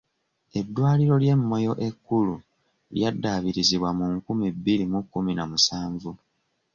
[0.59, 2.35] Eddwaliro ly'e Moyo ekkulu
[2.95, 6.11] lyaddaabirizibwa mu nkumi bbiri mu kkumi na musanvu.